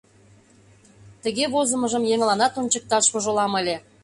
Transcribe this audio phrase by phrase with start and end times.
[1.23, 3.75] —Тыге возымыжым еҥланат ончыкташ вожылам ыле.